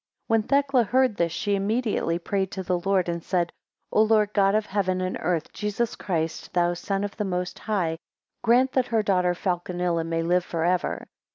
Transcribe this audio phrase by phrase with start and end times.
[0.25, 3.51] 7 When Thecla heard this, she immediately prayed to the Lord, and said:
[3.91, 7.99] O Lord God of heaven and earth, Jesus Christ, thou Son of the Most High,
[8.41, 11.05] grant that her daughter Falconilla may live forever.